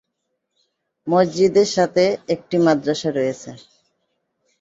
মসজিদের 1.07 1.69
সাথে 1.75 2.03
একটি 2.33 2.55
মাদ্রাসা 2.65 3.09
রয়েছে। 3.11 3.49